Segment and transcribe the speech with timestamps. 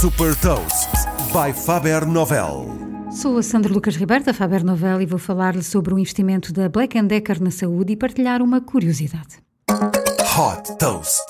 [0.00, 0.90] Super Toast
[1.32, 2.66] by Faber Novel.
[3.10, 6.68] Sou a Sandra Lucas Ribeiro da Faber Novel e vou falar-lhe sobre o investimento da
[6.68, 9.38] Black Decker na saúde e partilhar uma curiosidade.
[9.70, 11.24] Hot Toast.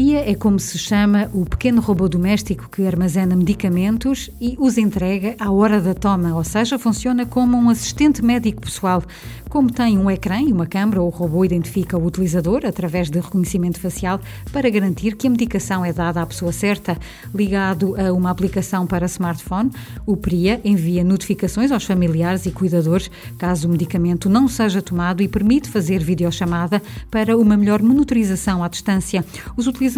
[0.00, 5.36] Pria é como se chama o pequeno robô doméstico que armazena medicamentos e os entrega
[5.38, 9.02] à hora da toma, ou seja, funciona como um assistente médico pessoal.
[9.50, 13.78] Como tem um ecrã e uma câmara, o robô identifica o utilizador através de reconhecimento
[13.78, 14.18] facial
[14.50, 16.96] para garantir que a medicação é dada à pessoa certa.
[17.34, 19.70] Ligado a uma aplicação para smartphone,
[20.06, 25.28] o PRIA envia notificações aos familiares e cuidadores caso o medicamento não seja tomado e
[25.28, 26.80] permite fazer videochamada
[27.10, 29.22] para uma melhor monitorização à distância.
[29.58, 29.89] Os utilizadores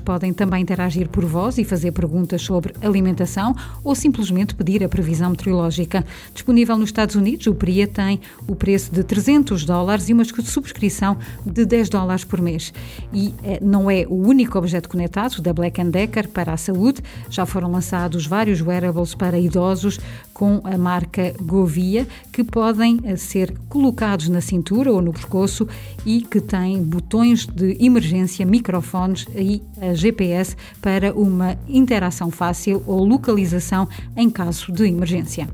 [0.00, 5.30] podem também interagir por voz e fazer perguntas sobre alimentação ou simplesmente pedir a previsão
[5.30, 6.04] meteorológica.
[6.32, 11.16] Disponível nos Estados Unidos, o PRIA tem o preço de 300 dólares e uma subscrição
[11.44, 12.72] de 10 dólares por mês.
[13.12, 17.02] E eh, não é o único objeto conectado da Black Decker para a saúde.
[17.30, 19.98] Já foram lançados vários wearables para idosos
[20.32, 25.66] com a marca Govia que podem eh, ser colocados na cintura ou no pescoço
[26.04, 33.04] e que têm botões de emergência, microfones e a GPS para uma interação fácil ou
[33.04, 35.48] localização em caso de emergência.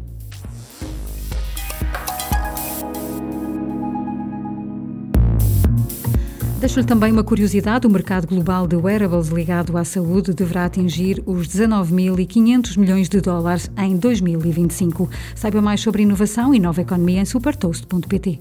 [6.60, 11.46] Deixo-lhe também uma curiosidade: o mercado global de wearables ligado à saúde deverá atingir os
[11.46, 15.08] 19.500 milhões de dólares em 2025.
[15.36, 18.40] Saiba mais sobre inovação e nova economia em supertoast.pt.